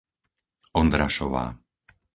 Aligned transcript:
Ondrašová 0.81 1.47